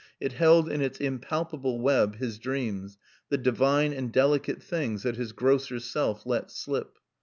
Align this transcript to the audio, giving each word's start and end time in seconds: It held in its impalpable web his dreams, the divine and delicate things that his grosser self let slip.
It 0.19 0.33
held 0.33 0.67
in 0.67 0.81
its 0.81 0.99
impalpable 0.99 1.79
web 1.79 2.15
his 2.15 2.39
dreams, 2.39 2.97
the 3.29 3.37
divine 3.37 3.93
and 3.93 4.11
delicate 4.11 4.63
things 4.63 5.03
that 5.03 5.15
his 5.15 5.31
grosser 5.31 5.79
self 5.79 6.25
let 6.25 6.49
slip. 6.49 6.97